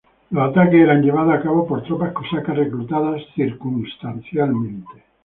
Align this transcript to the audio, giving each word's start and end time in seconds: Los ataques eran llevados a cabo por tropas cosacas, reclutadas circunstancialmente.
Los 0.31 0.45
ataques 0.49 0.81
eran 0.81 1.03
llevados 1.03 1.31
a 1.35 1.43
cabo 1.43 1.67
por 1.67 1.83
tropas 1.83 2.11
cosacas, 2.11 2.55
reclutadas 2.57 3.21
circunstancialmente. 3.35 4.89